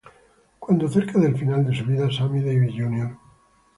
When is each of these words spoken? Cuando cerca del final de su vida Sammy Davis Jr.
Cuando 0.57 0.87
cerca 0.87 1.19
del 1.19 1.37
final 1.37 1.63
de 1.63 1.75
su 1.75 1.85
vida 1.85 2.09
Sammy 2.09 2.41
Davis 2.43 2.73
Jr. 2.75 3.15